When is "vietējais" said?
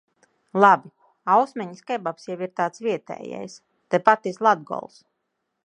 2.87-3.59